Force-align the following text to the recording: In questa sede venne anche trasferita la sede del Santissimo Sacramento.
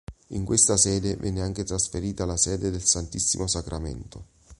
In 0.29 0.45
questa 0.45 0.77
sede 0.77 1.15
venne 1.15 1.41
anche 1.43 1.63
trasferita 1.63 2.25
la 2.25 2.35
sede 2.35 2.71
del 2.71 2.83
Santissimo 2.83 3.45
Sacramento. 3.45 4.25